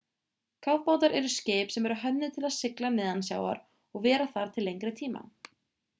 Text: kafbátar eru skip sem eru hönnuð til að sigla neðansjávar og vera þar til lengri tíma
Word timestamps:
kafbátar 0.67 1.13
eru 1.19 1.29
skip 1.33 1.75
sem 1.75 1.87
eru 1.89 1.97
hönnuð 2.05 2.33
til 2.37 2.45
að 2.49 2.55
sigla 2.55 2.91
neðansjávar 2.97 3.61
og 3.99 4.07
vera 4.07 4.31
þar 4.37 4.53
til 4.57 4.67
lengri 4.71 4.99
tíma 5.03 5.27